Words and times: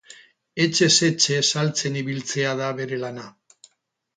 Etxez 0.63 0.95
etxe 1.09 1.37
saltzen 1.49 1.99
ibiltzea 2.03 2.57
da 2.63 2.73
bere 2.81 3.01
lana 3.05 3.29